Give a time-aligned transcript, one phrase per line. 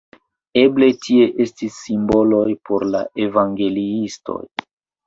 [0.61, 4.43] Eble tie estis simboloj por la evangeliistoj.